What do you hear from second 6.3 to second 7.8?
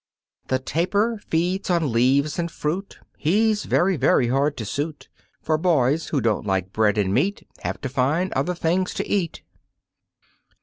like bread and meat Have